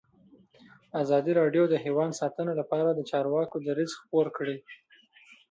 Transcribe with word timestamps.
ازادي 1.01 1.31
راډیو 1.39 1.63
د 1.69 1.75
حیوان 1.83 2.09
ساتنه 2.19 2.51
لپاره 2.59 2.89
د 2.93 2.99
چارواکو 3.11 3.55
دریځ 3.67 3.91
خپور 4.01 4.25
کړی. 4.37 4.57